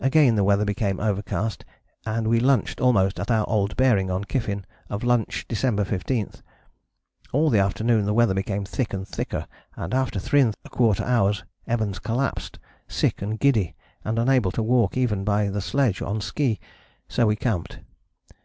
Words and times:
Again 0.00 0.34
the 0.34 0.42
weather 0.42 0.64
became 0.64 0.98
overcast 0.98 1.64
and 2.04 2.26
we 2.26 2.40
lunched 2.40 2.80
almost 2.80 3.20
at 3.20 3.30
our 3.30 3.48
old 3.48 3.76
bearing 3.76 4.10
on 4.10 4.24
Kyffin 4.24 4.66
of 4.90 5.04
lunch 5.04 5.46
Dec. 5.46 5.86
15. 5.86 6.30
All 7.32 7.48
the 7.48 7.60
afternoon 7.60 8.04
the 8.04 8.12
weather 8.12 8.34
became 8.34 8.64
thick 8.64 8.92
and 8.92 9.06
thicker 9.06 9.46
and 9.76 9.94
after 9.94 10.18
3¼ 10.18 11.00
hours 11.00 11.44
Evans 11.68 12.00
collapsed, 12.00 12.58
sick 12.88 13.22
and 13.22 13.38
giddy, 13.38 13.76
and 14.04 14.18
unable 14.18 14.50
to 14.50 14.64
walk 14.64 14.96
even 14.96 15.22
by 15.22 15.48
the 15.48 15.60
sledge 15.60 16.02
on 16.02 16.20
ski, 16.20 16.58
so 17.08 17.28
we 17.28 17.36
camped. 17.36 17.78